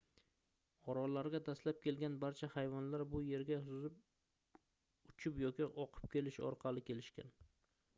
orollarga 0.93 1.41
dastlab 1.49 1.83
kelgan 1.83 2.15
barcha 2.23 2.49
hayvonlar 2.55 3.05
bu 3.13 3.23
yerga 3.27 3.61
suzib 3.69 4.01
uchib 5.15 5.41
yoki 5.47 5.73
oqib 5.87 6.13
kelish 6.17 6.43
orqali 6.53 6.89
kelishgan 6.91 7.37